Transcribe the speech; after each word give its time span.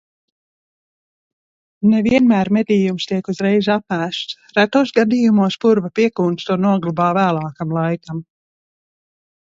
Ne 1.91 1.99
vienmēr 2.07 2.51
medījums 2.57 3.07
tiek 3.13 3.31
uzreiz 3.35 3.71
apēsts, 3.75 4.41
retos 4.57 4.97
gadījumos 4.99 5.61
purva 5.67 5.95
piekūns 6.03 6.51
to 6.51 6.61
noglabā 6.67 7.15
vēlākam 7.23 7.81
laikam. 7.81 8.29